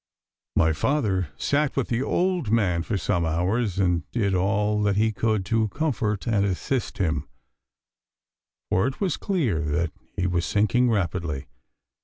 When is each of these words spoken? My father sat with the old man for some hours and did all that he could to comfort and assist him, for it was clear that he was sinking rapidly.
My 0.55 0.73
father 0.73 1.29
sat 1.37 1.75
with 1.75 1.89
the 1.89 2.01
old 2.01 2.49
man 2.49 2.81
for 2.81 2.97
some 2.97 3.23
hours 3.23 3.77
and 3.77 4.09
did 4.09 4.33
all 4.33 4.81
that 4.81 4.95
he 4.95 5.11
could 5.11 5.45
to 5.45 5.67
comfort 5.67 6.25
and 6.25 6.43
assist 6.43 6.97
him, 6.97 7.27
for 8.71 8.87
it 8.87 8.99
was 8.99 9.15
clear 9.15 9.59
that 9.63 9.91
he 10.17 10.25
was 10.25 10.43
sinking 10.43 10.89
rapidly. 10.89 11.45